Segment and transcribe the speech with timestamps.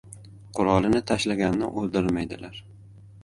[0.59, 2.57] •Qurolini tashlaganni o‘ldirmaydilar.